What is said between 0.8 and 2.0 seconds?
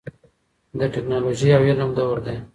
ټیکنالوژۍ او علم